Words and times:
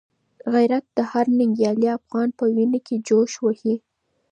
غیرت 0.53 0.85
د 0.97 0.99
هر 1.11 1.25
ننګیالي 1.37 1.87
افغان 1.97 2.29
په 2.39 2.45
وینه 2.55 2.79
کي 2.87 2.95
جوش 3.07 3.31
وهي. 3.39 3.75